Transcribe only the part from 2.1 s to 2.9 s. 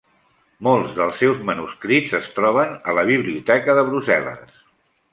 es troben